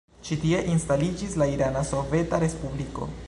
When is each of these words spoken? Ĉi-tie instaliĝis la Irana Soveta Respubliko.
Ĉi-tie 0.27 0.61
instaliĝis 0.75 1.37
la 1.43 1.49
Irana 1.57 1.85
Soveta 1.91 2.43
Respubliko. 2.47 3.15